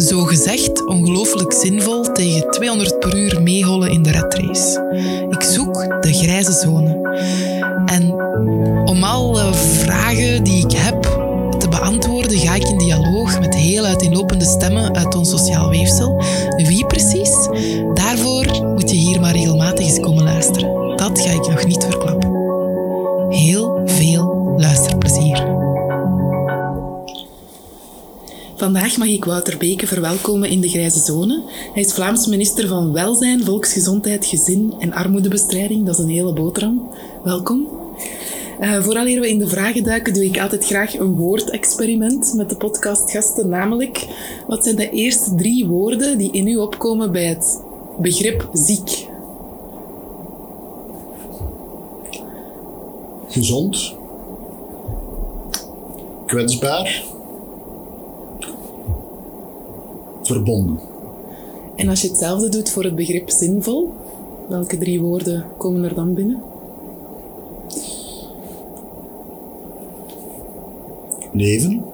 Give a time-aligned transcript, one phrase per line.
[0.00, 4.84] zo gezegd ongelooflijk zinvol tegen 200 per uur meehollen in de redrace.
[5.28, 6.98] Ik zoek de grijze zone.
[7.86, 8.12] En
[8.84, 11.02] om alle vragen die ik heb
[11.58, 16.22] te beantwoorden, ga ik in dialoog met heel uiteenlopende stemmen uit ons sociaal weefsel.
[16.56, 17.19] Wie precies?
[28.60, 31.42] Vandaag mag ik Wouter Beke verwelkomen in de Grijze Zone.
[31.72, 35.86] Hij is Vlaams minister van Welzijn, Volksgezondheid, Gezin en Armoedebestrijding.
[35.86, 36.90] Dat is een hele boterham.
[37.24, 37.68] Welkom.
[38.60, 42.56] Uh, vooraleer we in de vragen duiken, doe ik altijd graag een woordexperiment met de
[42.56, 43.48] podcastgasten.
[43.48, 44.06] Namelijk,
[44.46, 47.62] wat zijn de eerste drie woorden die in u opkomen bij het
[47.98, 49.06] begrip ziek?
[53.28, 53.94] Gezond.
[56.26, 57.18] Kwetsbaar.
[60.30, 60.80] Verbonden.
[61.76, 63.92] En als je hetzelfde doet voor het begrip zinvol,
[64.48, 66.42] welke drie woorden komen er dan binnen?
[71.32, 71.84] Leven.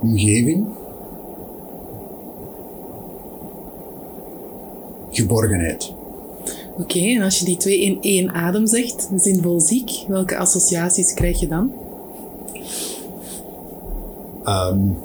[0.00, 0.66] Omgeving.
[5.10, 6.01] Geborgenheid.
[6.82, 11.40] Oké, en als je die twee in één adem zegt, zinvol ziek, welke associaties krijg
[11.40, 11.72] je dan?
[14.44, 14.96] Um,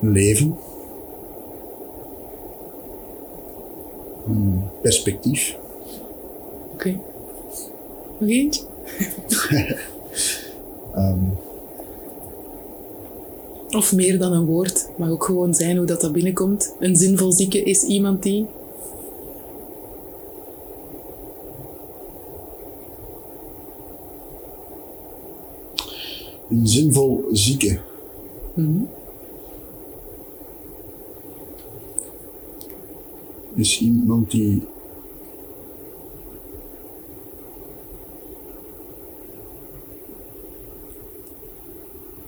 [0.00, 0.56] leven.
[4.24, 5.58] Hmm, perspectief.
[6.72, 6.88] Oké.
[6.88, 7.00] Okay.
[8.18, 8.71] Nog eentje?
[10.96, 11.38] Um,
[13.78, 14.88] of meer dan een woord.
[14.96, 16.74] Mag ook gewoon zijn hoe dat, dat binnenkomt.
[16.78, 18.46] Een zinvol zieke is iemand die.
[26.50, 27.80] Een zinvol zieke.
[28.54, 28.88] Mm -hmm.
[33.54, 34.62] is iemand die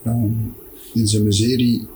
[0.07, 0.55] um,
[0.95, 1.87] in zijn miserie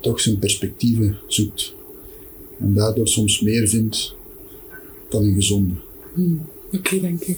[0.00, 1.74] toch zijn perspectieven zoekt.
[2.58, 4.14] En daardoor soms meer vindt
[5.08, 5.74] dan een gezonde.
[6.14, 7.36] Hmm, Oké, okay, dank u.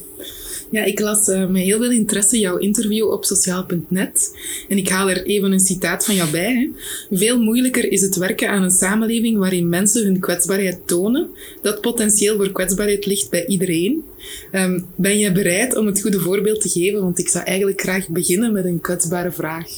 [0.71, 4.37] Ja, ik las uh, met heel veel interesse jouw interview op sociaal.net.
[4.69, 6.55] En ik haal er even een citaat van jou bij.
[6.55, 6.69] Hè.
[7.17, 11.31] Veel moeilijker is het werken aan een samenleving waarin mensen hun kwetsbaarheid tonen.
[11.63, 14.05] Dat potentieel voor kwetsbaarheid ligt bij iedereen.
[14.53, 17.03] Um, ben je bereid om het goede voorbeeld te geven?
[17.03, 19.69] Want ik zou eigenlijk graag beginnen met een kwetsbare vraag.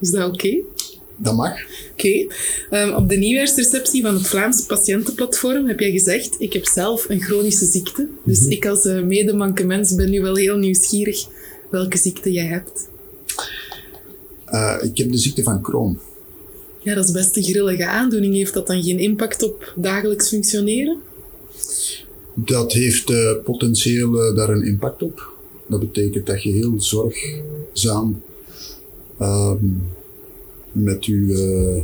[0.00, 0.58] Is dat oké?
[1.16, 1.52] Dat mag.
[1.92, 2.26] Oké.
[2.68, 2.88] Okay.
[2.88, 7.20] Um, op de nieuwjaarsreceptie van het Vlaams Patiëntenplatform heb jij gezegd: Ik heb zelf een
[7.20, 8.08] chronische ziekte.
[8.24, 8.52] Dus mm -hmm.
[8.52, 11.26] ik, als uh, medemanke mens, ben nu wel heel nieuwsgierig
[11.70, 12.88] welke ziekte jij hebt.
[14.48, 15.98] Uh, ik heb de ziekte van Crohn.
[16.82, 18.34] Ja, dat is best een grillige aandoening.
[18.34, 20.98] Heeft dat dan geen impact op dagelijks functioneren?
[22.34, 25.34] Dat heeft uh, potentieel daar een impact op.
[25.68, 28.22] Dat betekent dat je heel zorgzaam
[29.20, 29.82] um,
[30.82, 31.82] met uw, uh,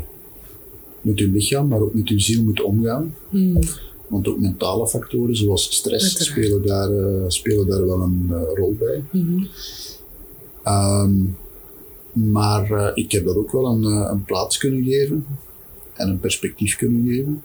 [1.01, 3.15] met uw lichaam, maar ook met uw ziel moet omgaan.
[3.29, 3.59] Hmm.
[4.07, 8.77] Want ook mentale factoren zoals stress spelen daar, uh, spelen daar wel een uh, rol
[8.79, 9.05] bij.
[9.11, 9.49] Mm-hmm.
[10.67, 11.37] Um,
[12.13, 15.27] maar ik heb dat ook wel een, een, plaats kunnen geven
[15.95, 17.43] en een perspectief kunnen geven.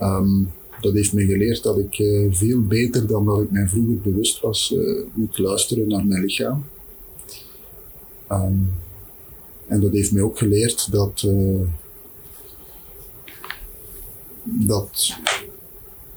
[0.00, 0.50] Um,
[0.80, 1.94] dat heeft me geleerd dat ik
[2.30, 4.74] veel beter dan dat ik mij vroeger bewust was,
[5.14, 6.64] moet luisteren naar mijn lichaam.
[8.32, 8.70] Um,
[9.70, 11.60] en dat heeft mij ook geleerd dat, uh,
[14.42, 15.16] dat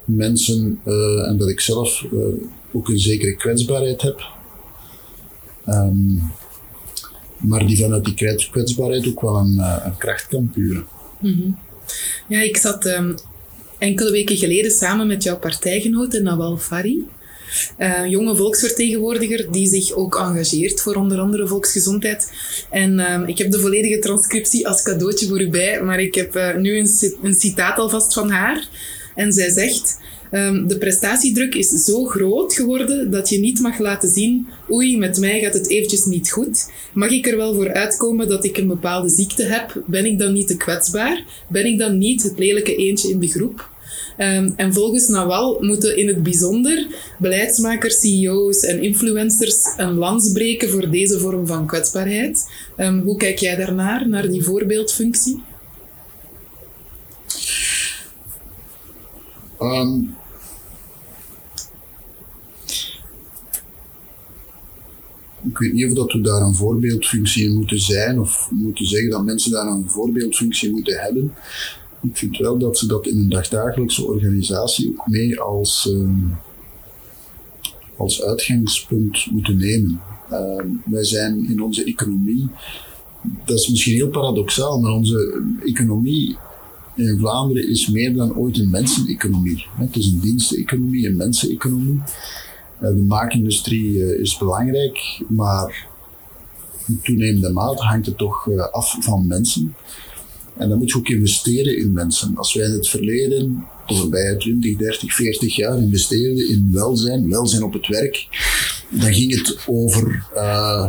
[0.04, 2.20] mensen uh, en dat ik zelf uh,
[2.72, 4.22] ook een zekere kwetsbaarheid heb.
[5.68, 6.32] Um,
[7.36, 8.14] maar die vanuit die
[8.50, 10.86] kwetsbaarheid ook wel een, kracht kan puren.
[11.18, 11.58] -hmm.
[12.28, 13.14] Ja, ik zat um,
[13.78, 17.06] enkele weken geleden samen met jouw partijgenoot Nawal Fari
[17.78, 22.32] uh, jonge volksvertegenwoordiger die zich ook engageert voor onder andere volksgezondheid.
[22.70, 26.36] En uh, ik heb de volledige transcriptie als cadeautje voor u bij, maar ik heb
[26.36, 26.88] uh, nu een,
[27.22, 28.68] een citaat alvast van haar.
[29.14, 30.02] En zij zegt...
[30.32, 35.18] Um, de prestatiedruk is zo groot geworden dat je niet mag laten zien, oei, met
[35.18, 36.70] mij gaat het eventjes niet goed.
[36.92, 39.82] Mag ik er wel voor uitkomen dat ik een bepaalde ziekte heb?
[39.86, 41.24] Ben ik dan niet te kwetsbaar?
[41.48, 43.68] Ben ik dan niet het lelijke eentje in de groep?
[44.18, 46.86] Um, en volgens Nawal moeten in het bijzonder
[47.18, 52.50] beleidsmakers, CEO's en influencers een lans breken voor deze vorm van kwetsbaarheid.
[52.76, 55.42] Um, hoe kijk jij daarnaar, naar die voorbeeldfunctie?
[59.60, 60.16] Um,
[65.48, 69.10] ik weet niet of dat we daar een voorbeeldfunctie in moeten zijn of moeten zeggen
[69.10, 71.34] dat mensen daar een voorbeeldfunctie moeten hebben.
[72.04, 76.08] Ik vind wel dat ze dat in een dagdagelijkse organisatie ook mee als, uh,
[77.96, 80.00] als uitgangspunt moeten nemen.
[80.30, 82.48] Uh, wij zijn in onze economie,
[83.44, 86.36] dat is misschien heel paradoxaal, maar onze economie
[86.94, 89.66] in Vlaanderen is meer dan ooit een menseneconomie.
[89.76, 92.02] Het is een diensteconomie, een menseneconomie.
[92.80, 95.86] Eh, de maakindustrie eh, is belangrijk, maar
[97.02, 99.74] toenemende mate hangt het toch eh, af van mensen.
[100.56, 102.36] En dan moet je ook investeren in mensen.
[102.36, 107.62] Als wij in het verleden, de voorbije 20, 30, 40 jaar investeerden in welzijn, welzijn
[107.62, 108.26] op het werk,
[108.90, 110.88] dan ging het over uh,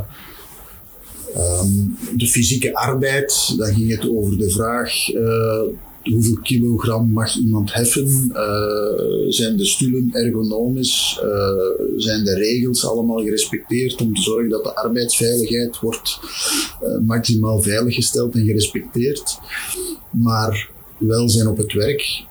[1.38, 5.62] um, de fysieke arbeid, dan ging het over de vraag uh,
[6.12, 8.32] hoeveel kilogram mag iemand heffen?
[8.34, 11.22] Uh, zijn de stoelen ergonomisch?
[11.24, 16.20] Uh, zijn de regels allemaal gerespecteerd om te zorgen dat de arbeidsveiligheid wordt
[16.84, 19.38] uh, maximaal veiliggesteld en gerespecteerd?
[20.10, 22.24] Maar welzijn op het werk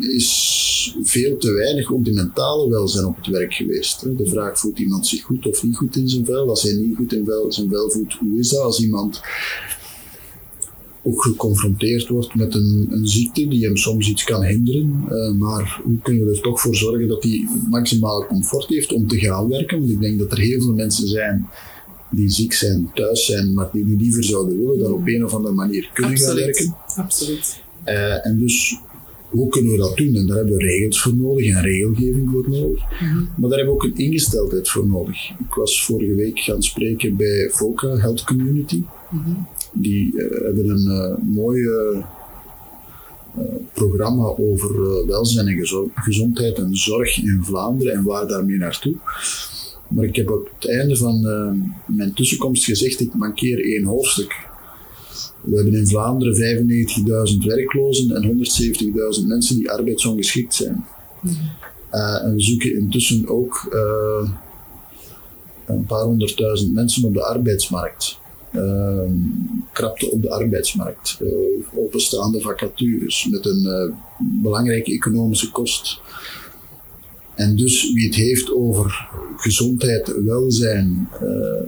[0.00, 4.00] is veel te weinig ook de mentale welzijn op het werk geweest.
[4.18, 6.48] De vraag voelt iemand zich goed of niet goed in zijn vel?
[6.48, 8.60] Als hij niet goed in zijn vel voelt, hoe is dat?
[8.60, 9.20] Als iemand
[11.08, 15.04] ook geconfronteerd wordt met een, een, ziekte die hem soms iets kan hinderen.
[15.10, 19.08] Uh, maar hoe kunnen we er toch voor zorgen dat hij maximaal comfort heeft om
[19.08, 19.78] te gaan werken?
[19.78, 21.48] Want ik denk dat er heel veel mensen zijn
[22.10, 25.34] die ziek zijn, thuis zijn, maar die niet liever zouden willen dan op een of
[25.34, 26.36] andere manier kunnen Absoluut.
[26.36, 26.76] gaan werken.
[26.96, 27.62] Absoluut.
[27.86, 28.78] Uh, en dus
[29.28, 30.14] hoe kunnen we dat doen?
[30.14, 32.82] En daar hebben we regels voor nodig en regelgeving voor nodig.
[32.98, 33.28] -hmm.
[33.36, 35.30] Maar daar hebben we ook een ingesteldheid voor nodig.
[35.30, 38.82] Ik was vorige week gaan spreken bij FOCA, Health Community.
[39.10, 39.46] Mm -hmm.
[39.72, 42.04] Die uh, hebben een uh, mooi uh,
[43.72, 48.94] programma over welzijn en gezondheid en zorg in Vlaanderen en waar daarmee naartoe.
[49.88, 51.20] Maar ik heb op het einde van
[51.86, 54.48] mijn tussenkomst gezegd, ik mankeer één hoofdstuk.
[55.40, 56.66] We hebben in Vlaanderen
[57.38, 58.46] 95.000 werklozen en
[59.20, 60.84] 170.000 mensen die arbeidsongeschikt zijn.
[61.20, 61.50] Mm -hmm.
[61.92, 64.30] uh, en we zoeken intussen ook uh,
[65.66, 68.18] een paar honderdduizend mensen op de arbeidsmarkt.
[68.52, 69.10] Uh,
[69.72, 71.20] krapte op de arbeidsmarkt.
[71.74, 76.00] openstaande vacatures met een belangrijke economische kost.
[77.34, 81.08] En dus wie het heeft over gezondheid, welzijn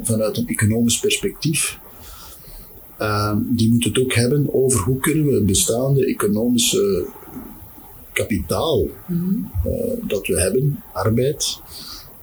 [0.02, 1.78] vanuit een economisch perspectief,
[3.00, 7.06] uh, die moeten het ook hebben over hoe kunnen we het bestaande economische
[8.12, 9.50] kapitaal mm-hmm.
[9.66, 11.60] uh, dat we hebben, arbeid,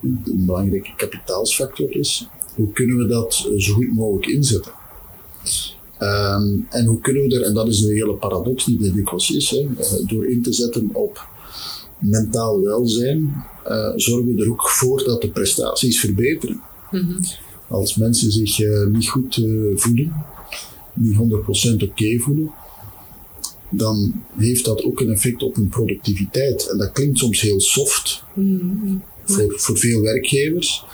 [0.01, 2.27] een belangrijke kapitaalsfactor is,
[2.57, 4.71] hoe kunnen we dat zo goed mogelijk inzetten?
[5.99, 9.31] Um, en hoe kunnen we er, en dat is een hele paradox die er dikwijls
[9.31, 11.27] is, hè, uh, door in te zetten op
[11.99, 13.33] mentaal welzijn,
[13.67, 16.61] uh, zorgen we er ook voor dat de prestaties verbeteren.
[16.91, 17.19] Mm-hmm.
[17.67, 19.35] Als mensen zich uh, niet goed
[19.75, 20.25] voelen,
[20.93, 22.51] niet 100% oké okay voelen,
[23.69, 26.69] dan heeft dat ook een effect op hun productiviteit.
[26.69, 28.23] En dat klinkt soms heel soft
[29.25, 30.85] voor, voor veel werkgevers,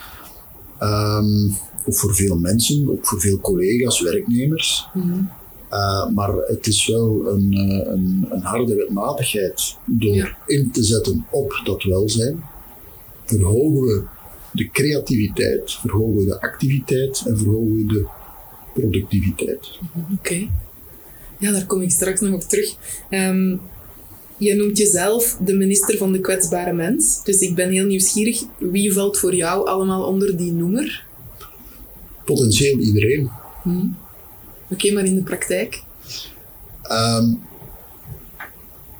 [0.84, 4.88] um, of voor veel mensen, ook voor veel collega's, werknemers.
[4.94, 5.30] Mm-hmm.
[5.72, 7.54] Uh, maar het is wel een,
[7.94, 9.78] een, een harde wetmatigheid.
[9.86, 10.38] Door ja.
[10.48, 12.44] in te zetten op dat welzijn,
[13.26, 14.04] verhogen we
[14.52, 18.08] de creativiteit, verhogen we de activiteit en verhogen we de
[18.74, 19.80] productiviteit.
[19.96, 20.14] Oké.
[20.14, 20.50] Okay.
[21.38, 22.76] Ja, daar kom ik straks nog op terug.
[23.10, 23.62] Um,
[24.38, 27.24] je noemt jezelf de minister van de kwetsbare mens.
[27.24, 28.44] Dus ik ben heel nieuwsgierig.
[28.58, 31.06] Wie valt voor jou allemaal onder die noemer?
[32.26, 33.30] Potentieel iedereen.
[33.62, 33.98] Hmm.
[34.64, 35.84] Oké, okay, maar in de praktijk?
[36.92, 37.42] Um,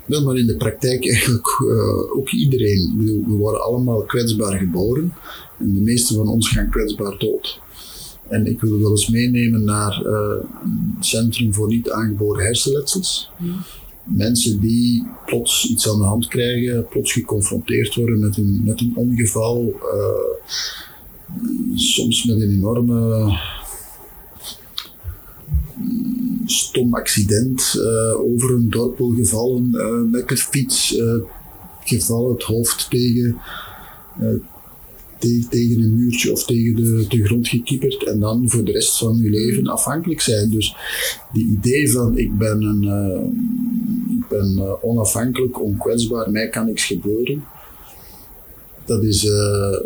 [0.06, 2.94] wel, maar in de praktijk eigenlijk uh, ook iedereen.
[2.98, 5.14] We, we worden allemaal kwetsbaar geboren.
[5.60, 7.62] En de meeste van ons gaan kwetsbaar dood.
[8.28, 13.32] En ik wil wel eens meenemen naar uh, een centrum voor niet aangeboren hersenletsels.
[13.40, 13.56] Mm.
[14.04, 18.94] Mensen die plots iets aan de hand krijgen, plots geconfronteerd worden met een, met een
[18.96, 20.54] ongeval, uh,
[21.76, 23.32] soms met een enorme
[26.46, 30.98] stom accident, uh, over een dorpel gevallen, uh, met de fiets
[31.84, 33.38] gevallen, het hoofd tegen
[35.50, 39.18] tegen een muurtje of tegen de, de grond gekieperd en dan voor de rest van
[39.22, 40.50] je leven afhankelijk zijn.
[40.50, 40.76] Dus
[41.34, 46.86] die idee van ik ben, een, uh, ik ben uh, onafhankelijk, onkwetsbaar, mij kan niks
[46.86, 47.44] gebeuren,
[48.86, 49.80] dat is, uh,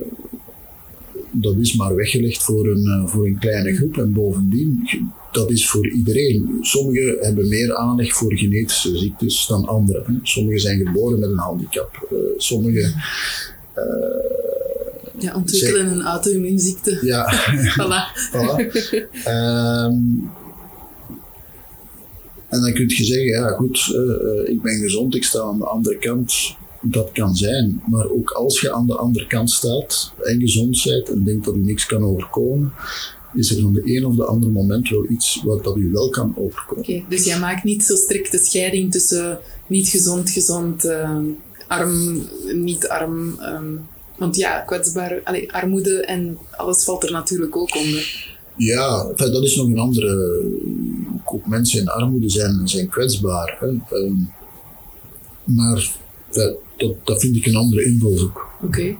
[1.31, 3.97] dat is maar weggelegd voor een, voor een kleine groep.
[3.97, 4.87] En bovendien,
[5.31, 6.57] dat is voor iedereen.
[6.61, 10.19] Sommigen hebben meer aanleg voor genetische ziektes dan anderen.
[10.23, 12.07] Sommigen zijn geboren met een handicap.
[12.37, 12.93] sommigen
[15.19, 16.99] ja, ontwikkelen een auto-immuunziekte.
[17.01, 17.33] Ja.
[17.77, 18.17] voilà.
[18.33, 18.55] voilà.
[19.27, 20.29] Um,
[22.49, 25.65] en dan kun je zeggen, ja goed, uh, ik ben gezond, ik sta aan de
[25.65, 26.55] andere kant.
[26.81, 31.09] Dat kan zijn, maar ook als je aan de andere kant staat en gezond bent
[31.09, 32.73] en denkt dat u niks kan overkomen,
[33.33, 36.09] is er van de een of de andere moment wel iets wat dat u wel
[36.09, 36.83] kan overkomen.
[36.83, 41.19] Oké, dus jij maakt niet zo strikt de scheiding tussen niet gezond, gezond, uh,
[41.67, 43.39] arm, niet arm.
[43.39, 48.35] Um want ja, kwetsbaar, allee, armoede en alles valt er natuurlijk ook onder.
[48.55, 50.43] Ja, dat is nog een andere.
[51.25, 53.57] Ook mensen in armoede zijn, zijn kwetsbaar.
[53.59, 53.97] Hè.
[53.97, 54.15] Ehm,
[55.43, 55.91] maar
[56.31, 58.47] dat, dat, dat, vind ik een andere invalshoek.
[58.61, 58.97] Oké.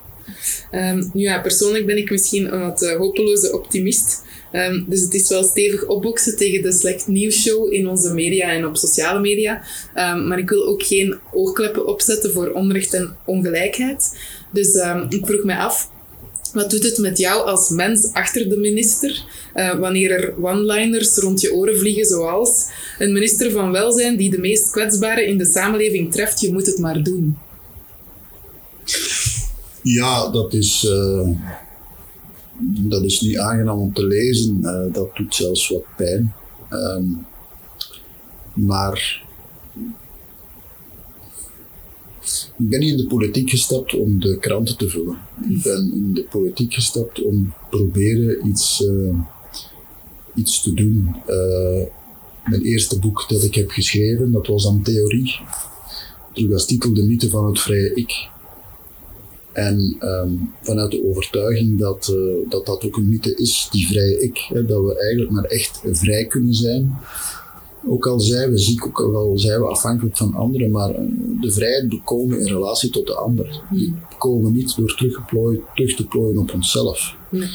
[0.71, 0.91] Okay.
[0.91, 4.25] Um, ja, persoonlijk ben ik misschien een wat uh, hopeloze optimist.
[4.51, 8.65] Um, dus het is wel stevig opboksen tegen de slecht nieuwsshow in onze media en
[8.65, 9.63] op sociale media.
[9.95, 14.17] Um, maar ik wil ook geen oogkleppen opzetten voor onrecht en ongelijkheid.
[14.51, 15.91] Dus um, ik vroeg mij af,
[16.53, 19.23] wat doet het met jou als mens achter de minister
[19.55, 22.65] uh, wanneer er one-liners rond je oren vliegen zoals
[22.99, 26.77] een minister van Welzijn die de meest kwetsbaren in de samenleving treft, je moet het
[26.77, 27.37] maar doen?
[29.81, 30.83] Ja, dat is...
[30.83, 31.29] Uh
[32.59, 34.59] dat is niet aangenaam om te lezen.
[34.61, 36.33] Uh, dat doet zelfs wat pijn.
[36.71, 37.25] Um,
[38.53, 39.25] maar
[42.57, 45.17] ik ben niet in de politiek gestapt om de kranten te vullen.
[45.49, 49.15] Ik ben in de politiek gestapt om proberen iets, uh,
[50.35, 51.15] iets te doen.
[51.27, 51.83] Uh,
[52.45, 55.35] mijn eerste boek dat ik heb geschreven, dat was aan theorie.
[56.33, 58.29] Terug als titel De mythe van het vrije ik.
[59.57, 64.21] En um, vanuit de overtuiging dat, uh, dat dat ook een mythe is, die vrije
[64.21, 66.97] ik, hè, dat we eigenlijk maar echt vrij kunnen zijn.
[67.87, 71.51] Ook al zijn we ziek, ook al zijn we afhankelijk van anderen, maar uh, de
[71.51, 73.61] vrijheid bekomen in relatie tot de ander.
[73.71, 77.15] Die bekomen we niet door terug te plooien op onszelf.
[77.29, 77.49] Nee.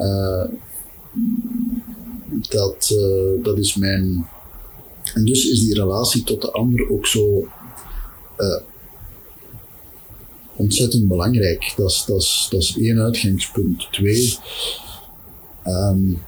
[0.00, 0.44] Uh,
[2.48, 2.98] dat,
[3.42, 4.28] dat is mijn.
[5.14, 7.48] En dus is die relatie tot de ander ook zo
[10.58, 11.72] ontzettend belangrijk.
[11.76, 13.88] Dat is, dat is, dat is één uitgangspunt.
[13.90, 14.38] Twee,
[15.66, 16.18] um,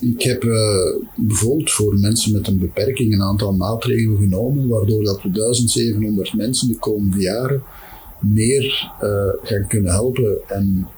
[0.00, 5.22] ik heb uh, bijvoorbeeld voor mensen met een beperking een aantal maatregelen genomen, waardoor dat
[5.22, 7.62] we 1700 mensen de komende jaren
[8.20, 10.88] meer uh, gaan kunnen helpen en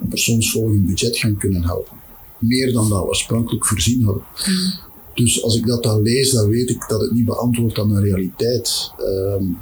[0.00, 1.96] een persoonsvolgend budget gaan kunnen helpen.
[2.38, 4.22] Meer dan dat we oorspronkelijk voorzien hadden.
[4.46, 4.90] Mm.
[5.14, 8.02] Dus als ik dat dan lees, dan weet ik dat het niet beantwoordt aan een
[8.02, 8.90] realiteit.
[9.00, 9.58] Um,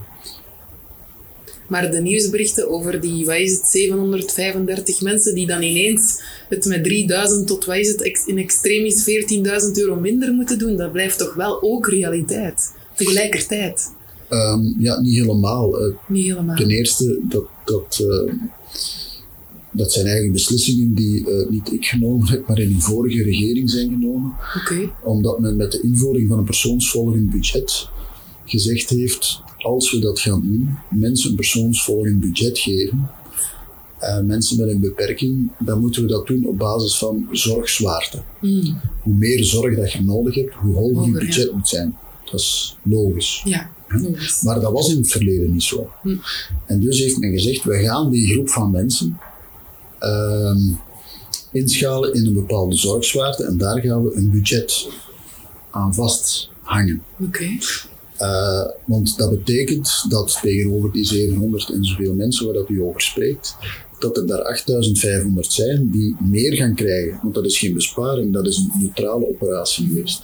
[1.70, 6.84] maar de nieuwsberichten over die, wat is het, 735 mensen die dan ineens het met
[6.84, 11.34] 3000 tot, wat is het, in extremis 14.000 euro minder moeten doen, dat blijft toch
[11.34, 12.72] wel ook realiteit.
[12.94, 13.90] Tegelijkertijd.
[14.30, 15.86] Um, ja, niet helemaal.
[15.86, 16.56] Uh, niet helemaal.
[16.56, 18.32] Ten eerste, dat, dat, uh,
[19.70, 23.70] dat zijn eigenlijk beslissingen die uh, niet ik genomen heb, maar in een vorige regering
[23.70, 24.32] zijn genomen.
[24.60, 24.92] Okay.
[25.02, 27.88] Omdat men met de invoering van een persoonsvolgend budget
[28.44, 33.10] gezegd heeft, als we dat gaan doen, mensen een persoonsvolgend budget geven,
[34.02, 38.22] uh, mensen met een beperking, dan moeten we dat doen op basis van zorgzwaarte.
[38.40, 38.80] Mm.
[39.02, 41.96] Hoe meer zorg dat je nodig hebt, hoe hoger je budget moet zijn.
[42.24, 43.42] Dat is logisch.
[43.44, 44.42] Ja, logisch.
[44.42, 45.90] Maar dat was in het verleden niet zo.
[46.02, 46.20] Mm.
[46.66, 49.18] En dus heeft men gezegd, we gaan die groep van mensen
[50.00, 50.56] uh,
[51.52, 54.88] inschalen in een bepaalde zorgzwaarte en daar gaan we een budget
[55.70, 57.02] aan vasthangen.
[57.20, 57.58] Oké.
[58.20, 63.00] Uh, want dat betekent dat tegenover die 700 en zoveel mensen waar dat u over
[63.00, 63.56] spreekt,
[63.98, 67.18] dat er daar 8500 zijn die meer gaan krijgen.
[67.22, 70.22] Want dat is geen besparing, dat is een neutrale operatie geweest.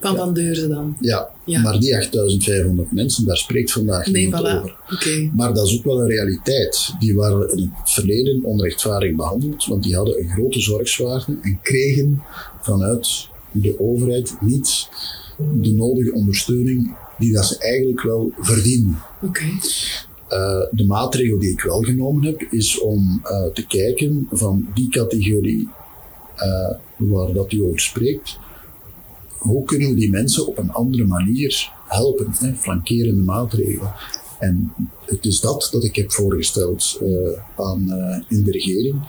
[0.00, 0.96] Van Van Deurzen dan?
[1.00, 4.58] Ja, ja, maar die 8500 mensen, daar spreekt vandaag nee, niemand voilà.
[4.58, 4.76] over.
[4.92, 5.30] Okay.
[5.34, 6.94] Maar dat is ook wel een realiteit.
[6.98, 12.22] Die waren in het verleden onrechtvaardig behandeld, want die hadden een grote zorgzwaarte en kregen
[12.60, 14.88] vanuit de overheid niet
[15.62, 18.98] de nodige ondersteuning die dat ze eigenlijk wel verdienen.
[19.22, 19.44] Oké.
[19.44, 24.88] Uh, de maatregel die ik wel genomen heb, is om uh, te kijken van die
[24.88, 25.68] categorie
[26.36, 28.38] uh, waar dat u over spreekt,
[29.38, 33.92] hoe kunnen we die mensen op een andere manier helpen, hè, flankerende maatregelen.
[34.38, 34.72] En
[35.04, 37.00] het is dat dat ik heb voorgesteld
[37.56, 37.88] aan,
[38.28, 39.00] in de regering,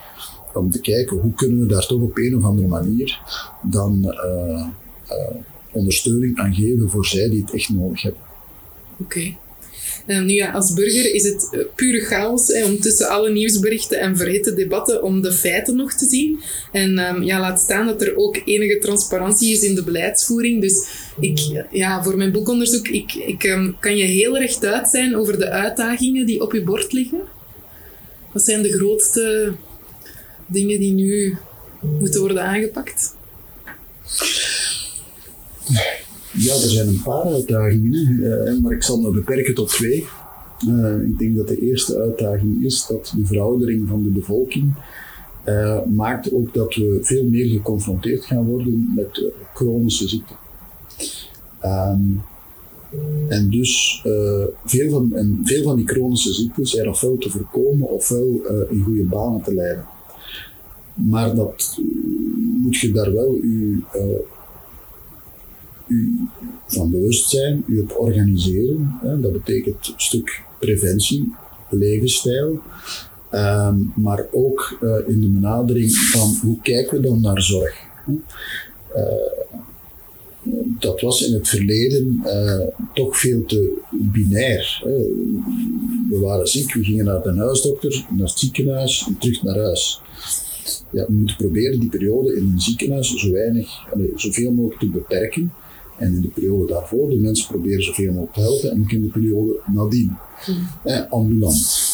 [0.54, 3.22] om te kijken hoe kunnen we daar toch op een of andere manier
[3.64, 4.16] dan
[5.72, 8.22] ondersteuning aan geven voor zij die het echt nodig hebben.
[9.00, 9.36] Oké.
[10.08, 14.00] Um, nu ja, als burger is het uh, pure chaos hè, om tussen alle nieuwsberichten
[14.00, 16.40] en verhitte debatten om de feiten nog te zien.
[16.72, 20.62] En um, ja, laat staan dat er ook enige transparantie is in de beleidsvoering.
[20.62, 20.88] Dus
[21.20, 25.50] ik, ja, voor mijn boekonderzoek, ik, ik um, kan je heel rechtuit zijn over de
[25.50, 27.22] uitdagingen die op je bord liggen.
[28.32, 29.54] Wat zijn de grootste
[30.48, 31.38] dingen die nu
[32.00, 33.18] moeten worden aangepakt?
[36.42, 40.06] Ja, er zijn een paar uitdagingen, uh, maar ik zal me beperken tot twee.
[40.68, 44.74] Uh, ik denk dat de eerste uitdaging is dat de veroudering van de bevolking
[45.46, 50.36] uh, maakt ook dat we veel meer geconfronteerd gaan worden met chronische ziekten.
[51.64, 52.22] Um,
[53.28, 54.02] en dus
[54.66, 59.04] veel, van, en veel van die chronische ziekten zijn ofwel te voorkomen ofwel in goede
[59.04, 59.86] banen te leiden.
[60.94, 61.80] Maar dat
[62.62, 63.78] moet je daar wel je
[65.90, 66.28] u
[66.68, 68.98] van bewust zijn, u op organiseren.
[69.02, 71.34] Hè, dat betekent een stuk preventie,
[71.70, 72.60] levensstijl.
[73.32, 77.76] Um, maar ook uh, in de benadering van hoe kijken we dan naar zorg.
[78.96, 79.04] Uh,
[80.80, 82.60] dat was in het verleden uh,
[82.94, 84.82] toch veel te binair.
[84.84, 84.98] Hè.
[86.10, 90.02] We waren ziek, we gingen naar de huisdokter, naar het ziekenhuis en terug naar huis.
[90.92, 94.90] Ja, we moeten proberen die periode in een ziekenhuis zo weinig, allez, zoveel mogelijk te
[94.90, 95.52] beperken.
[96.00, 98.72] En in de periode daarvoor de mensen proberen zoveel mogelijk te helpen.
[98.72, 100.18] En ook in de periode nadien.
[100.84, 101.88] Eh, ambulant.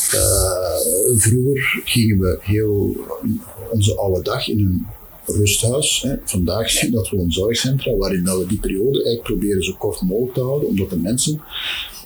[1.15, 2.95] Vroeger gingen we heel
[3.71, 4.85] onze alle dag in een
[5.25, 6.01] rusthuis.
[6.01, 6.15] Hè.
[6.23, 10.33] Vandaag zien dat een zorgcentra waarin dat we die periode eigenlijk proberen zo kort mogelijk
[10.33, 11.41] te houden, omdat de mensen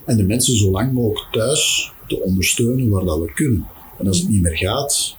[0.06, 3.68] en de mensen zo lang mogelijk thuis te ondersteunen waar dat we kunnen.
[3.98, 5.16] En als het niet meer gaat,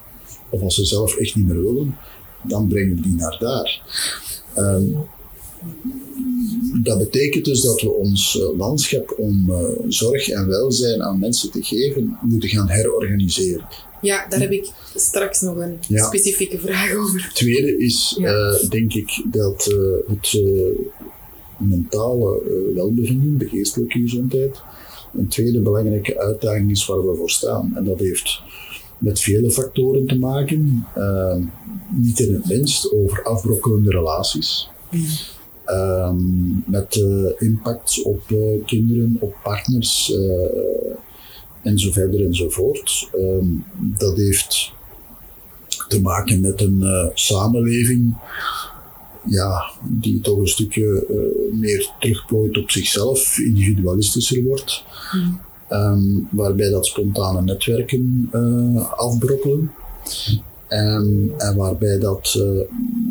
[0.50, 1.96] of als ze zelf echt niet meer willen,
[2.42, 3.82] dan brengen we die naar daar.
[4.56, 4.96] Um,
[6.78, 11.50] dat betekent dus dat we ons eh, landschap om uh, zorg en welzijn aan mensen
[11.50, 13.66] te geven, moeten gaan herorganiseren.
[14.02, 16.04] Ja, daar heb ik straks nog een ja.
[16.04, 17.22] specifieke vraag over.
[17.22, 18.32] Het tweede is, ja.
[18.32, 19.64] uh, denk ik, dat
[20.06, 20.42] het
[21.58, 22.42] mentale
[22.74, 24.60] welbevinden, de geestelijke gezondheid,
[25.14, 27.72] een tweede belangrijke uitdaging is waar we voor staan.
[27.76, 28.40] En dat heeft
[28.98, 30.86] met vele factoren te maken,
[31.96, 34.68] niet in het minst over afbrokkelende relaties.
[34.90, 35.06] Mm.
[35.72, 40.94] Um, met uh, impact op uh, kinderen, op partners uh,
[41.62, 43.08] en zo verder enzovoort.
[43.14, 44.72] Um, dat heeft
[45.88, 48.14] te maken met een samenleving
[49.24, 51.06] ja, die toch een stukje
[51.52, 54.84] meer terugplooit op zichzelf, individualistischer wordt.
[55.12, 55.40] Mm.
[55.70, 58.28] Um, waarbij dat spontane netwerken
[58.96, 59.70] afbrokkelen.
[60.70, 62.60] En, en waarbij dat, uh,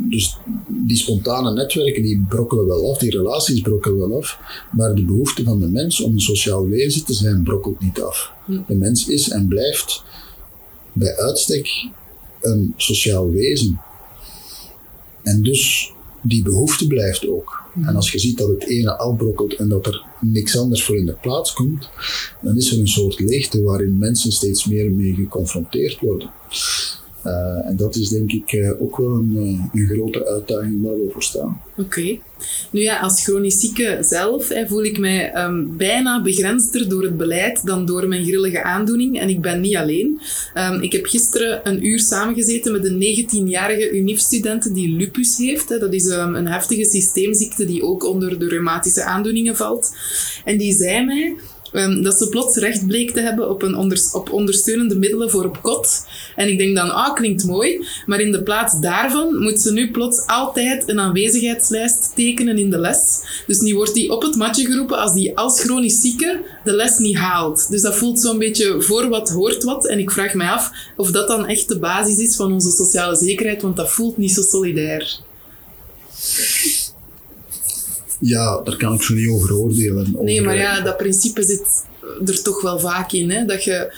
[0.09, 4.39] dus die spontane netwerken die brokkelen wel af, die relaties brokkelen wel af,
[4.71, 8.31] maar de behoefte van de mens om een sociaal wezen te zijn brokkelt niet af.
[8.67, 10.03] De mens is en blijft
[10.93, 11.89] bij uitstek
[12.41, 13.81] een sociaal wezen.
[15.23, 17.63] En dus die behoefte blijft ook.
[17.85, 21.05] En als je ziet dat het ene afbrokkelt en dat er niks anders voor in
[21.05, 21.89] de plaats komt,
[22.41, 26.29] dan is er een soort leegte waarin mensen steeds meer mee geconfronteerd worden.
[27.25, 30.93] Uh, en dat is denk ik uh, ook wel een, uh, een, grote uitdaging waar
[30.93, 31.61] we voor staan.
[31.77, 32.17] Oké.
[32.71, 37.17] Nu ja, als chronisch zieke zelf hè, voel ik mij um, bijna begrensder door het
[37.17, 39.19] beleid dan door mijn grillige aandoening.
[39.19, 40.21] En ik ben niet alleen.
[40.55, 45.69] Um, ik heb gisteren een uur samengezeten met een 19-jarige UNIF-student die lupus heeft.
[45.69, 45.77] Hè.
[45.77, 49.95] Dat is um, een heftige systeemziekte die ook onder de reumatische aandoeningen valt.
[50.45, 51.35] En die zei mij
[51.73, 55.61] Um, dat ze plots recht bleek te hebben op, een op ondersteunende middelen voor op
[55.61, 56.05] kot.
[56.35, 57.87] En ik denk dan, ah, klinkt mooi.
[58.05, 62.77] Maar in de plaats daarvan moet ze nu plots altijd een aanwezigheidslijst tekenen in de
[62.77, 63.21] les.
[63.47, 66.97] Dus nu wordt die op het matje geroepen als die als chronisch zieke de les
[66.97, 67.69] niet haalt.
[67.69, 69.87] Dus dat voelt zo'n beetje voor wat hoort wat.
[69.87, 73.15] En ik vraag mij af of dat dan echt de basis is van onze sociale
[73.15, 75.19] zekerheid, want dat voelt niet zo solidair.
[78.19, 80.15] Ja, daar kan ik zo niet over oordelen.
[80.19, 81.87] nee, maar ja, dat principe zit
[82.25, 83.31] er toch wel vaak in.
[83.31, 83.45] Hè?
[83.45, 83.93] Dat je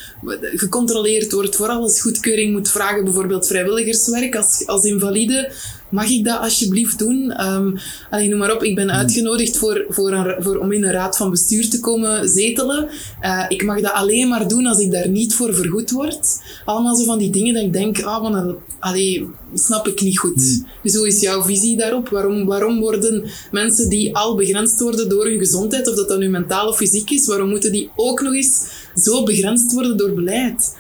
[0.56, 3.04] gecontroleerd wordt voor alles goedkeuring moet vragen.
[3.04, 5.52] Bijvoorbeeld vrijwilligerswerk als, als invalide.
[5.92, 7.46] Mag ik dat alsjeblieft doen?
[7.46, 7.78] Um,
[8.10, 8.98] allee, noem maar op, ik ben hmm.
[8.98, 12.90] uitgenodigd voor, voor, een, voor, om in een raad van bestuur te komen zetelen.
[13.22, 16.42] Uh, ik mag dat alleen maar doen als ik daar niet voor vergoed word.
[16.66, 20.44] Allemaal zo van die dingen dat ik denk, ah, man, allee, snap ik niet goed.
[20.44, 20.68] Hmm.
[20.84, 22.10] Dus hoe is jouw visie daarop?
[22.10, 26.30] Waarom, waarom worden mensen die al begrensd worden door hun gezondheid, of dat dan nu
[26.30, 28.62] mentaal of fysiek is, waarom moeten die ook nog eens
[28.96, 30.76] zo begrensd worden door beleid?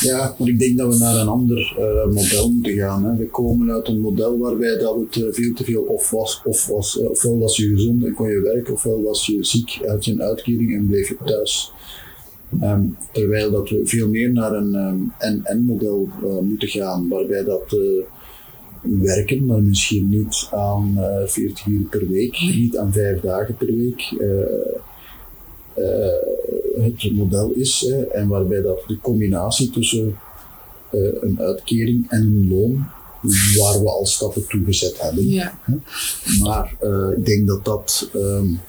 [0.00, 3.04] Ja, maar ik denk dat we naar een ander uh, model moeten gaan.
[3.04, 3.16] Hè.
[3.16, 6.66] We komen uit een model waarbij dat het uh, veel te veel of was, of
[6.66, 10.04] was, uh, ofwel was je gezond en kon je werken, ofwel was je ziek, uit
[10.04, 11.72] je uitkering en bleef je thuis.
[12.62, 16.08] Um, terwijl dat we veel meer naar een um, en-en-model
[16.42, 17.76] moeten gaan, waarbij dat
[18.82, 24.14] werken, maar misschien niet aan 40 uur per week, niet aan 5 dagen per week
[26.82, 30.18] het model is hè, en waarbij dat de combinatie tussen
[30.92, 32.86] uh, een uitkering en een loon,
[33.58, 35.28] waar we al stappen toegezet hebben.
[35.28, 35.58] Ja.
[35.62, 35.74] Hè.
[36.40, 38.60] Maar uh, ik denk dat dat, um,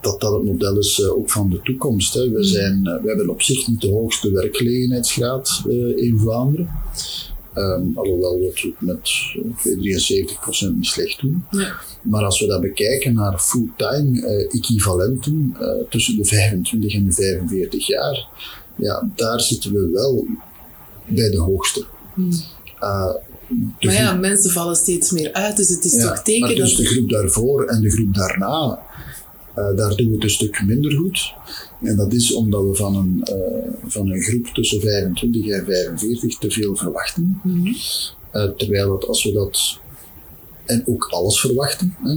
[0.00, 2.14] dat, dat het model is uh, ook van de toekomst.
[2.14, 2.30] Hè.
[2.30, 2.42] We, mm.
[2.42, 5.62] zijn, we hebben op zich niet de hoogste werkgelegenheidsgraad
[5.96, 6.68] in Vlaanderen.
[7.58, 9.10] Um, alhoewel we het met
[10.70, 11.44] 73% niet slecht doen.
[11.50, 11.76] Ja.
[12.02, 17.12] Maar als we dat bekijken naar fulltime uh, equivalenten uh, tussen de 25 en de
[17.12, 18.26] 45 jaar,
[18.76, 20.26] ja, daar zitten we wel
[21.06, 21.84] bij de hoogste.
[22.14, 22.30] Hmm.
[22.82, 23.14] Uh,
[23.80, 26.86] maar ja, mensen vallen steeds meer uit, dus het is toch teken maar dus de
[26.86, 28.80] groep daarvoor en de groep daarna,
[29.76, 31.34] daar doen we het een stuk minder goed.
[31.82, 36.38] En dat is omdat we van een, uh, van een groep tussen 25 en 45
[36.38, 37.40] te veel verwachten.
[37.42, 37.74] Mm -hmm.
[38.34, 39.78] uh, terwijl dat als we dat,
[40.64, 42.16] en ook alles verwachten, hè,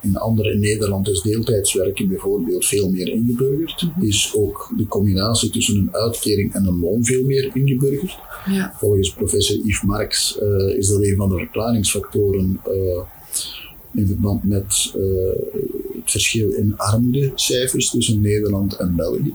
[0.00, 3.80] in andere in Nederland is deeltijdswerken bijvoorbeeld veel meer ingeburgerd.
[3.80, 4.02] -hmm.
[4.02, 8.18] Is ook de combinatie tussen een uitkering en een loon veel meer ingeburgerd.
[8.50, 8.74] Ja.
[8.78, 10.38] Volgens professor Yves Marx
[10.76, 12.60] is dat een van de verklaringsfactoren
[13.96, 15.02] in verband met uh,
[15.92, 19.34] het verschil in armoedecijfers tussen Nederland en België.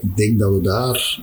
[0.00, 1.22] Ik denk dat we daar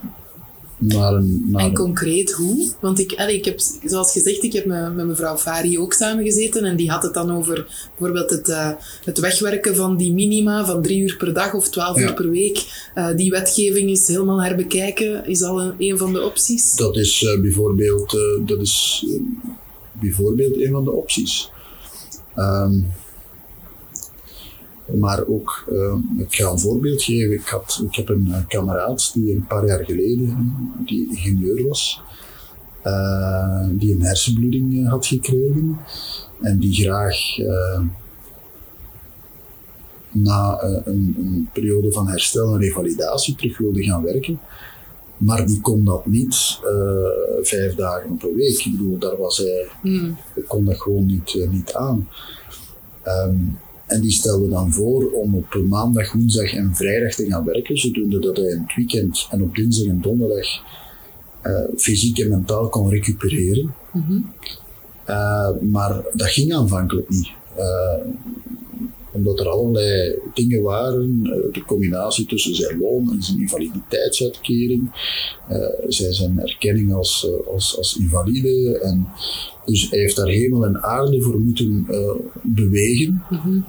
[0.77, 1.45] naar een...
[1.47, 2.71] Naar en concreet hoe?
[2.79, 6.75] Want ik, ik heb, zoals gezegd, ik heb met, met mevrouw Fari ook samengezeten en
[6.75, 8.71] die had het dan over bijvoorbeeld het, uh,
[9.03, 12.89] het wegwerken van die minima van drie uur per dag of twaalf uur per week.
[12.95, 16.75] Uh, die wetgeving is helemaal herbekijken, is al een, een van de opties.
[16.75, 19.05] Dat is uh, bijvoorbeeld, dat is,
[19.91, 21.49] bijvoorbeeld een van de opties.
[22.37, 22.87] Um,
[24.95, 27.33] maar ook, uh, ik ga een voorbeeld geven.
[27.33, 30.53] Ik, had, ik heb een uh, kameraad die een paar jaar geleden,
[30.85, 32.01] die ingenieur was,
[32.85, 35.77] uh, die een hersenbloeding had gekregen
[36.41, 37.17] en die graag
[40.11, 44.39] na een, periode van herstel en revalidatie terug wilde gaan werken.
[45.17, 46.59] Maar die kon dat niet
[47.41, 48.65] vijf dagen per week.
[48.65, 50.17] Ik bedoel, daar was hij, mm.
[50.47, 52.07] kon dat gewoon niet, niet aan.
[53.05, 57.77] Um, en die stelde dan voor om op maandag, woensdag en vrijdag te gaan werken,
[57.77, 60.47] zodoende dat hij in het weekend en op dinsdag en donderdag
[61.43, 63.73] uh, fysiek en mentaal kon recupereren.
[63.93, 64.33] Mm -hmm.
[65.09, 67.29] uh, maar dat ging aanvankelijk niet.
[69.17, 74.91] Omdat er allerlei dingen waren, de combinatie tussen zijn loon en zijn invaliditeitsuitkering,
[75.87, 78.79] zijn erkenning als, als, als invalide.
[78.79, 79.07] En
[79.65, 81.87] dus hij heeft daar hemel en aarde voor moeten
[82.43, 83.23] bewegen.
[83.29, 83.65] Mm -hmm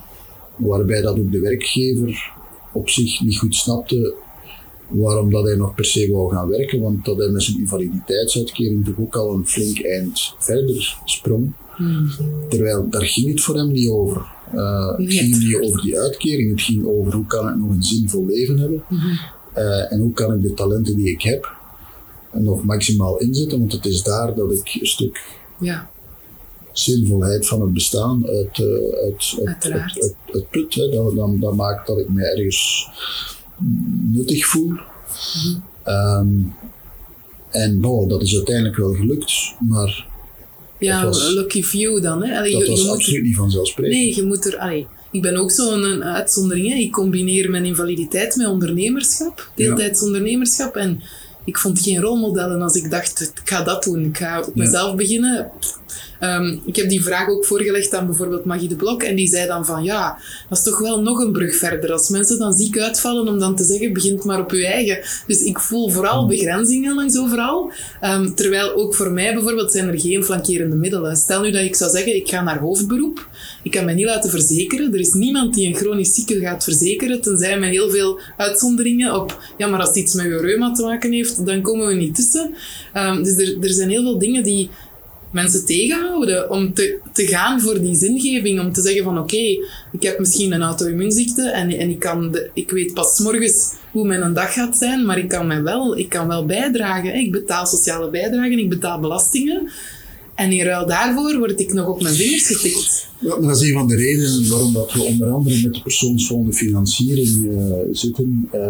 [0.59, 2.33] waarbij dat ook de werkgever
[2.73, 4.15] op zich niet goed snapte
[4.89, 8.85] waarom dat hij nog per se wou gaan werken, want dat hij met zijn invaliditeitsuitkering
[8.85, 11.53] toch ook al een flink eind verder sprong.
[11.79, 12.11] Hmm.
[12.49, 14.27] Terwijl daar ging het voor hem niet over.
[14.55, 17.83] Uh, het ging niet over die uitkering, het ging over hoe kan ik nog een
[17.83, 19.19] zinvol leven hebben hmm.
[19.57, 21.57] uh, en hoe kan ik de talenten die ik heb
[22.33, 25.25] nog maximaal inzetten, want het is daar dat ik een stuk
[25.59, 25.91] ja
[26.73, 28.67] zinvolheid van het bestaan uit, uh,
[29.05, 30.75] uit, uit, uit, put.
[30.75, 30.89] Hè.
[30.89, 32.89] Dat, dan, dat maakt dat ik me ergens
[34.13, 34.69] nuttig voel.
[34.69, 36.55] Mm um,
[37.51, 40.07] en nou, dat is uiteindelijk wel gelukt, maar.
[40.79, 42.25] Ja, was, lucky few dan.
[42.25, 42.39] Hè?
[42.39, 43.95] Allee, dat je, was je absoluut niet vanzelfsprekend.
[43.95, 44.57] Nee, je moet er.
[44.57, 46.69] Allee, ik ben ook zo'n uitzondering.
[46.69, 46.75] Hè.
[46.75, 50.77] Ik combineer mijn invaliditeit met ondernemerschap, deeltijds ondernemerschap.
[50.77, 51.03] En
[51.45, 54.95] ik vond geen rolmodellen als ik dacht, ik ga dat doen, ik ga op mezelf
[54.95, 55.51] beginnen
[56.21, 59.47] Ehm, ik heb die vraag ook voorgelegd aan bijvoorbeeld Magie de Blok en die zei
[59.47, 61.93] dan van ja, dat is toch wel nog een brug verder.
[61.93, 64.99] Als mensen dan ziek uitvallen om dan te zeggen, begint maar op je eigen.
[65.27, 67.73] Dus ik voel vooral begrenzingen langs overal.
[68.05, 71.17] Um, terwijl ook voor mij bijvoorbeeld zijn er geen flankerende middelen.
[71.17, 73.29] Stel nu dat ik zou zeggen, ik ga naar hoofdberoep.
[73.63, 74.93] Ik kan mij niet laten verzekeren.
[74.93, 79.43] Er is niemand die een chronisch zieke gaat verzekeren, tenzij met heel veel uitzonderingen op,
[79.59, 82.15] ja, maar als het iets met je reuma te maken heeft, dan komen we niet
[82.15, 82.55] tussen.
[82.95, 84.71] Um, dus er, er zijn heel veel dingen die
[85.33, 88.61] mensen tegenhouden om te, te gaan voor die zingeving.
[88.61, 89.59] Om te zeggen van oké,
[89.93, 94.07] ik heb misschien een auto-immuunziekte en, en ik, kan de, ik weet pas morgens hoe
[94.07, 97.15] mijn dag gaat zijn, maar ik kan, mij wel, ik kan wel bijdragen.
[97.15, 99.71] Ik betaal sociale bijdragen, ik betaal belastingen.
[100.35, 103.09] En in ruil daarvoor word ik nog op mijn vingers getikt.
[103.21, 107.45] dat is een van de redenen waarom dat we onder andere met de persoonsvolle financiering
[107.45, 108.61] uh, zitten uh,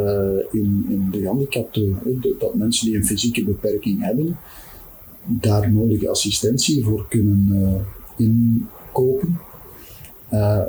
[0.52, 1.98] in, in de gehandicapten.
[2.38, 4.38] Dat mensen die een fysieke beperking hebben,
[5.28, 9.38] daar nodige assistentie voor kunnen uh, inkopen.
[10.32, 10.62] Uh,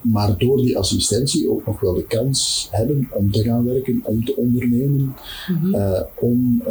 [0.00, 4.24] maar door die assistentie ook nog wel de kans hebben om te gaan werken, om
[4.24, 5.14] te ondernemen,
[5.48, 5.74] mm -hmm.
[5.74, 6.62] uh, om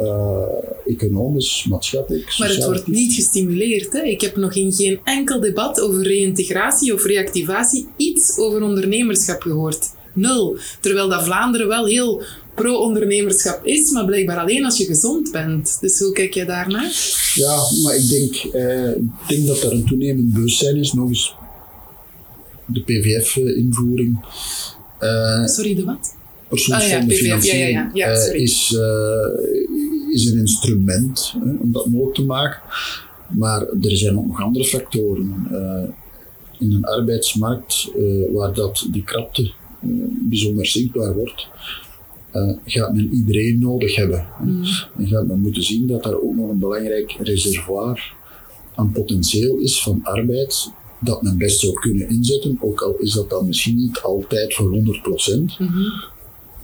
[0.86, 2.36] economisch, maatschappelijk.
[2.38, 3.94] Maar het wordt niet gestimuleerd.
[3.94, 4.02] Hè?
[4.02, 9.90] Ik heb nog in geen enkel debat over reïntegratie of reactivatie iets over ondernemerschap gehoord.
[10.14, 10.58] Nul.
[10.80, 12.24] Terwijl dat Vlaanderen wel heel
[12.56, 15.78] pro-ondernemerschap is, maar blijkbaar alleen als je gezond bent.
[15.82, 16.92] Dus hoe kijk jij daarnaar?
[17.36, 21.36] Ja, maar ik denk, eh, ik denk dat er een toenemend bewustzijn is, nog eens
[22.66, 24.26] de PVF-invoering.
[25.02, 26.16] Uh, sorry, de wat?
[26.48, 28.28] Persoonsfonds ah, ja, ja, ja, ja.
[28.28, 28.78] Uh, is,
[30.12, 32.62] is een instrument hè, om dat mogelijk te maken.
[33.30, 35.48] Maar er zijn ook nog andere factoren.
[36.60, 37.92] in een arbeidsmarkt
[38.34, 39.52] waar dat die krapte
[40.30, 41.48] bijzonder zichtbaar wordt,
[42.36, 44.28] uh, gaat men iedereen nodig hebben.
[44.44, 44.64] Mm.
[44.98, 48.14] En gaat men moeten zien dat er ook nog een belangrijk reservoir
[48.76, 53.30] aan potentieel is van arbeid dat men best zou kunnen inzetten, ook al is dat
[53.30, 55.60] dan misschien niet altijd voor 100 procent.
[55.60, 56.04] Mm -hmm.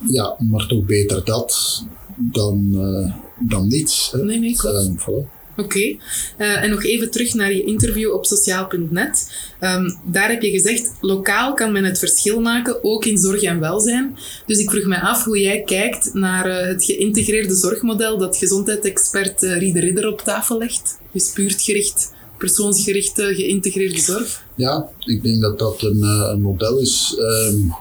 [0.08, 1.84] Ja, maar toch beter dat
[2.18, 4.14] dan, uh, dan niets.
[4.22, 4.78] Nee, nee, klopt.
[4.78, 5.41] Uh, voilà.
[5.58, 5.80] Oké.
[5.80, 9.32] Uh, en nog even terug naar je interview op sociaal.net.
[9.60, 13.60] Um, daar heb je gezegd, lokaal kan men het verschil maken, ook in zorg en
[13.60, 14.18] welzijn.
[14.46, 19.44] Dus ik vroeg me af hoe jij kijkt naar uh, het geïntegreerde zorgmodel dat gezondheidsexpert
[19.44, 20.98] uh, Riede Ridder op tafel legt.
[21.12, 24.46] Dus buurtgericht, persoonsgerichte, geïntegreerde zorg.
[24.56, 27.16] Ja, ik denk dat dat een, model is...
[27.18, 27.74] Um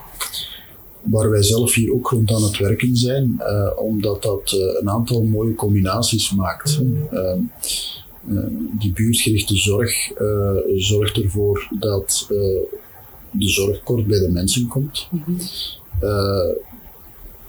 [1.03, 4.89] waar wij zelf hier ook rond aan het werken zijn, uh, omdat dat uh, een
[4.89, 6.81] aantal mooie combinaties maakt.
[7.13, 7.33] Uh,
[8.79, 10.11] die buurtgerichte zorg
[10.75, 12.25] zorgt ervoor dat
[13.31, 15.07] de zorg kort bij de mensen komt.
[15.11, 15.37] Mm -hmm.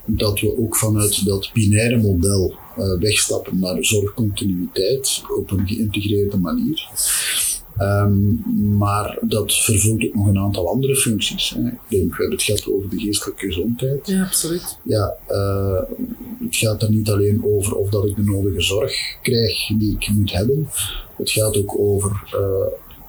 [0.06, 2.54] dat we ook vanuit dat binaire model
[2.98, 6.88] wegstappen naar zorgcontinuïteit op een geïntegreerde manier.
[7.82, 8.42] Um,
[8.78, 11.50] maar dat vervult ook nog een aantal andere functies.
[11.50, 11.66] Hè.
[11.66, 14.06] Ik denk, we hebben het gehad over de geestelijke gezondheid.
[14.06, 14.78] Ja, absoluut.
[14.82, 15.80] Ja, uh,
[16.44, 20.08] het gaat er niet alleen over of dat ik de nodige zorg krijg die ik
[20.14, 20.68] moet hebben.
[21.16, 22.66] Het gaat ook over, uh,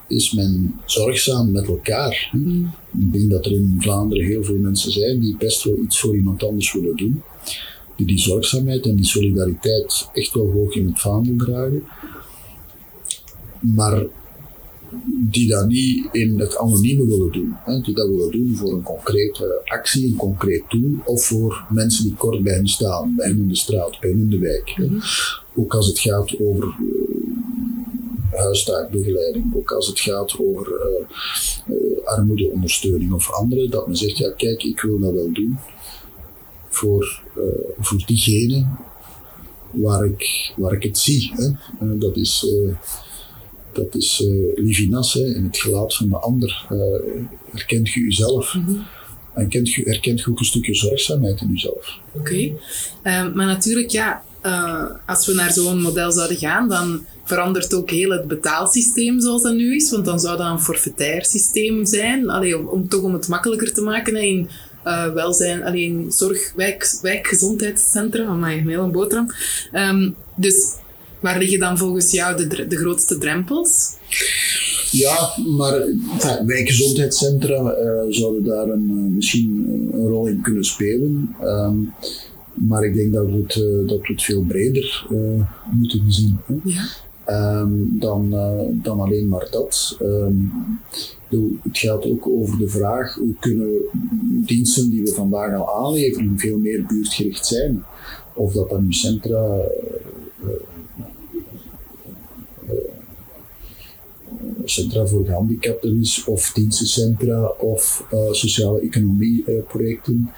[0.07, 2.29] is men zorgzaam met elkaar?
[2.31, 2.71] Mm.
[2.99, 6.15] Ik denk dat er in Vlaanderen heel veel mensen zijn die best wel iets voor
[6.15, 7.23] iemand anders willen doen.
[7.95, 11.83] Die die zorgzaamheid en die solidariteit echt wel hoog in het vaandel dragen.
[13.59, 14.05] Maar
[15.05, 17.53] die dat niet in het anonieme willen doen.
[17.65, 22.03] Hè, die dat willen doen voor een concrete actie, een concreet doel, of voor mensen
[22.03, 24.77] die kort bij hen staan, bij hen in de straat, bij hen in de wijk.
[24.77, 25.01] Mm -hmm.
[25.55, 33.13] Ook als het gaat over uh, huistaakbegeleiding, ook als het gaat over uh, uh, armoedeondersteuning
[33.13, 35.57] of andere, dat men zegt, ja kijk, ik wil dat wel doen
[36.69, 37.23] voor,
[37.79, 38.65] voor diegene
[39.71, 41.31] waar ik, waar ik het zie.
[41.35, 41.97] Hè.
[41.97, 42.47] dat is
[43.75, 46.65] dat is uh, Livinas, hè, in het gelaat van de ander.
[46.71, 46.79] Uh,
[47.51, 48.53] herkent je jezelf.
[48.53, 48.85] Mm -hmm.
[49.33, 51.99] En kent je, herkent je ook een stukje zorgzaamheid in jezelf.
[52.11, 52.19] Oké.
[52.19, 52.55] Okay.
[53.03, 57.89] Uh, maar natuurlijk, ja, uh, als we naar zo'n model zouden gaan, dan verandert ook
[57.89, 59.91] heel het betaalsysteem zoals dat nu is.
[59.91, 62.29] Want dan zou dat een forfaitair systeem zijn.
[62.29, 64.49] Allee, om, om, toch om het makkelijker te maken in
[64.85, 68.25] uh, welzijn, alleen zorg, wijk, wijkgezondheidscentra.
[68.25, 69.31] Amai, een hele boterham.
[69.73, 70.75] Um, dus
[71.23, 73.91] Waar liggen dan volgens jou de, de grootste drempels?
[74.91, 75.73] Ja, maar
[76.13, 81.35] enfin, wijkgezondheidscentra uh, zouden daar een, uh, misschien een rol in kunnen spelen.
[81.43, 81.93] Um,
[82.53, 85.07] maar ik denk dat we het, uh, dat we het veel breder
[85.71, 86.37] moeten zien.
[86.45, 86.55] Hè?
[86.63, 87.59] Ja.
[87.59, 88.29] Um, dan,
[88.83, 89.97] dan alleen maar dat.
[90.01, 90.51] Um,
[91.63, 93.71] het gaat ook over de vraag hoe kunnen
[94.45, 97.83] diensten die we vandaag al aanleveren veel meer buurtgericht zijn.
[98.33, 99.59] Of dat dan nu centra
[104.65, 110.29] centra voor gehandicapten is, of dienstencentra, of sociale economie-projecten.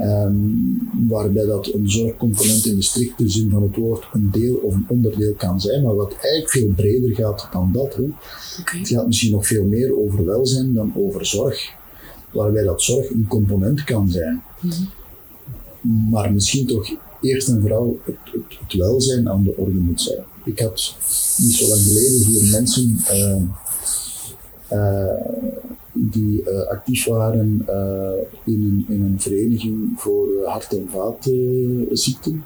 [0.00, 4.74] Um, waarbij dat een zorgcomponent in de strikte zin van het woord een deel of
[4.74, 7.94] een onderdeel kan zijn, maar wat eigenlijk veel breder gaat dan dat.
[7.94, 8.04] Hè.
[8.78, 11.72] Het gaat misschien nog veel meer over welzijn dan over zorg,
[12.32, 14.42] waarbij dat zorg een component kan zijn.
[14.60, 14.82] Mhm.
[16.10, 20.24] Maar misschien toch eerst en vooral het, het, het, welzijn aan de orde moet zijn.
[20.44, 20.96] Ik had
[21.36, 23.42] niet zo lang geleden hier mensen uh,
[25.92, 27.66] die uh, actief waren
[28.44, 32.44] in, een, in een vereniging voor hart- en vaatziekten.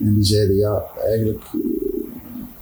[0.00, 1.44] en die zeiden, ja, eigenlijk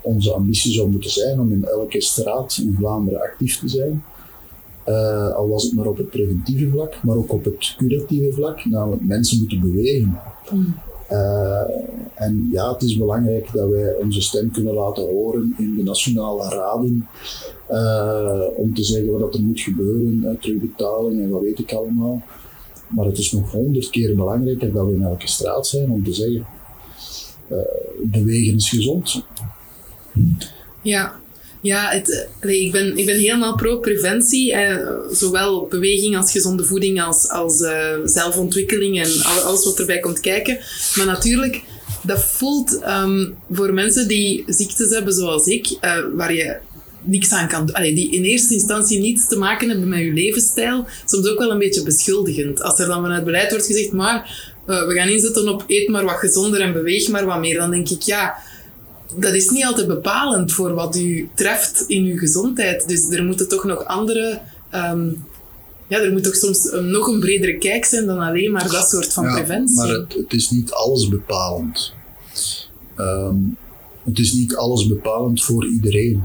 [0.05, 4.03] onze ambitie zou moeten zijn om in elke straat in Vlaanderen actief te zijn.
[4.89, 8.65] Uh, al was het maar op het preventieve vlak, maar ook op het curatieve vlak,
[8.65, 10.19] namelijk mensen moeten bewegen.
[10.51, 10.75] Mm.
[11.11, 11.63] Uh,
[12.15, 16.49] en ja, het is belangrijk dat wij onze stem kunnen laten horen in de nationale
[16.49, 17.09] raden,
[18.57, 22.23] om te zeggen wat er moet gebeuren, terugbetaling en wat weet ik allemaal.
[22.89, 26.13] Maar het is nog honderd keer belangrijker dat we in elke straat zijn om te
[26.13, 26.47] zeggen,
[28.03, 29.25] bewegen is gezond.
[30.83, 31.21] Ja,
[31.65, 34.53] ja, het, ik, ben, ik ben helemaal pro-preventie.
[34.53, 37.67] Eh, zowel beweging als gezonde voeding, als, als
[38.05, 40.59] zelfontwikkeling en alles wat erbij komt kijken.
[40.97, 41.63] Maar natuurlijk,
[42.03, 45.79] dat voelt um, voor mensen die ziektes hebben zoals ik,
[46.15, 46.57] waar je
[47.05, 50.87] niks aan kan doen, die in eerste instantie niets te maken hebben met je levensstijl,
[51.05, 52.63] soms ook wel een beetje beschuldigend.
[52.63, 56.17] Als er dan vanuit beleid wordt gezegd, maar we gaan inzetten op eet maar wat
[56.17, 58.35] gezonder en beweeg maar wat meer, dan denk ik, ja
[59.17, 62.89] dat is niet altijd bepalend voor wat u treft in uw gezondheid.
[62.89, 64.41] Dus er moeten toch nog andere.
[64.75, 65.25] Um,
[65.89, 68.89] ja, er moet toch soms een, nog een bredere kijk zijn dan alleen maar dat
[68.89, 69.77] soort van ja, preventie.
[69.77, 71.93] Maar het, het, is niet alles bepalend.
[72.97, 73.57] Um,
[74.05, 76.23] het is niet alles bepalend voor iedereen,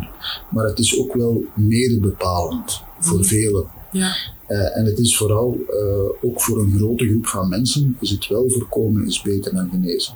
[0.52, 3.24] maar het is ook wel mede bepalend voor mm.
[3.24, 3.66] velen.
[3.92, 4.16] Ja.
[4.48, 8.28] Uh, en het is vooral uh, ook voor een grote groep van mensen is het
[8.28, 10.14] wel voorkomen is beter dan genezen.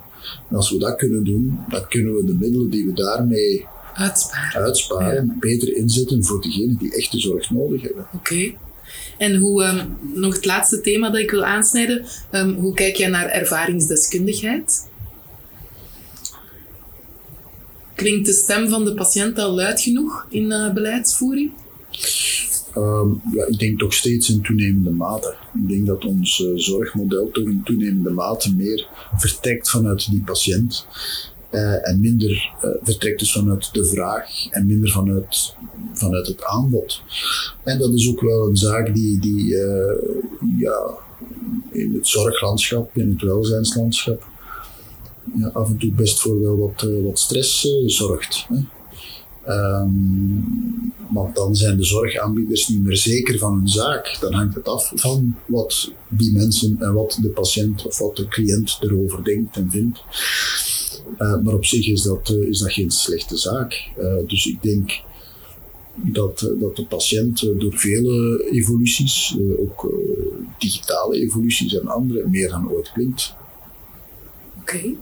[0.49, 4.61] En als we dat kunnen doen, dan kunnen we de middelen die we daarmee uitsparen,
[4.61, 8.07] uitsparen beter inzetten voor degenen die echt de zorg nodig hebben.
[8.13, 8.53] Oké.
[9.17, 13.09] En hoe, um, nog het laatste thema dat ik wil aansnijden, um, hoe kijk jij
[13.09, 14.91] naar ervaringsdeskundigheid?
[17.95, 21.51] Klinkt de stem van de patiënt al luid genoeg in uh, beleidsvoering?
[22.77, 25.35] Um, ja, ik denk toch steeds in toenemende mate.
[25.53, 30.87] Ik denk dat ons uh, zorgmodel toch in toenemende mate meer vertrekt vanuit die patiënt.
[31.51, 32.51] Uh, en minder
[32.83, 35.55] vertrekt dus vanuit de vraag en minder vanuit,
[35.93, 37.01] vanuit het aanbod.
[37.63, 39.55] En dat is ook wel een zaak die, die
[40.57, 40.97] ja,
[41.71, 44.31] in het zorglandschap, in het welzijnslandschap,
[45.33, 48.45] ja, af en toe best voor wel wat, wat stress zorgt.
[48.47, 48.59] Hè.
[49.47, 54.17] Um, want dan zijn de zorgaanbieders niet meer zeker van hun zaak.
[54.19, 58.27] Dan hangt het af van wat die mensen en wat de patiënt of wat de
[58.27, 60.03] cliënt erover denkt en vindt.
[61.17, 63.89] Uh, maar op zich is dat, is dat geen slechte zaak.
[64.27, 65.01] Dus ik denk
[65.95, 69.93] dat, dat de patiënt door vele evoluties, ook
[70.57, 73.35] digitale evoluties en andere, meer dan ooit klinkt.
[74.59, 74.95] Oké.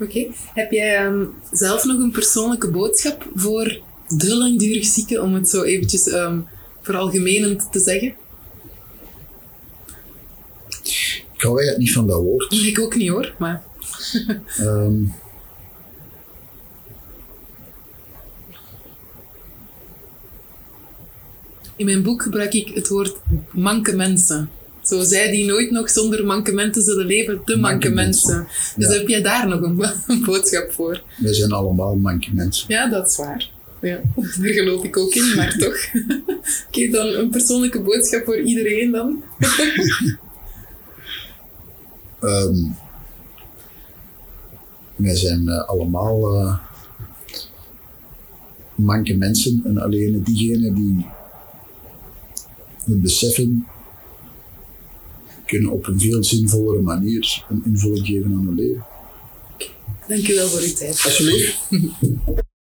[0.00, 0.26] Oké.
[0.54, 5.62] Heb jij um, zelf nog een persoonlijke boodschap voor de langdurig zieken, om het zo
[5.62, 6.46] eventjes um,
[6.80, 8.14] veralgemenend te zeggen?
[11.34, 12.52] Ik hou eigenlijk niet van dat woord.
[12.52, 13.62] Ik ook niet hoor, maar...
[14.60, 15.12] um,
[21.76, 23.16] In mijn boek gebruik ik het woord
[23.50, 24.50] manke mensen.
[24.86, 28.46] Zo zij die nooit nog zonder mankementen zullen leven, de mankementen.
[28.76, 31.02] Dus heb jij daar nog een, boodschap voor?
[31.16, 32.64] We zijn allemaal mankementen.
[32.68, 33.50] Ja, dat is waar.
[33.80, 35.76] Ja, daar geloof ik ook in, maar toch.
[36.68, 39.22] Oké, dan een persoonlijke boodschap voor iedereen dan.
[42.20, 42.76] um,
[45.06, 46.58] wij zijn uh, allemaal uh,
[48.74, 51.06] manke mensen en alleen diegenen die
[52.84, 53.66] het beseffen
[55.46, 58.86] kunnen op een veel zinvollere manier een invulling geven aan hun leven.
[60.08, 61.02] Dank u wel voor uw tijd.
[61.04, 62.44] Alsjeblieft.